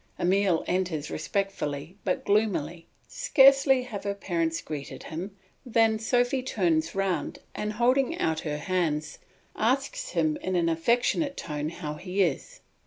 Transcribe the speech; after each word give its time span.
Emile 0.19 0.63
enters 0.65 1.11
respectfully 1.11 1.95
but 2.03 2.25
gloomily. 2.25 2.87
Scarcely 3.07 3.83
have 3.83 4.03
her 4.03 4.15
parents 4.15 4.59
greeted 4.59 5.03
him 5.03 5.37
than 5.63 5.99
Sophy 5.99 6.41
turns 6.41 6.95
round 6.95 7.37
and 7.53 7.73
holding 7.73 8.17
out 8.17 8.39
her 8.39 8.57
hand 8.57 9.19
asks 9.55 10.09
him 10.13 10.37
in 10.37 10.55
an 10.55 10.69
affectionate 10.69 11.37
tone 11.37 11.69
how 11.69 11.93
he 11.93 12.23
is. 12.23 12.61